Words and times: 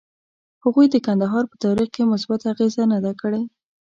هغوی 0.63 0.85
د 0.91 0.95
کندهار 1.05 1.43
په 1.51 1.55
تاریخ 1.65 1.89
کې 1.95 2.09
مثبته 2.11 2.45
اغیزه 2.53 2.83
نه 2.91 2.99
ده 3.05 3.13
کړې. 3.21 3.41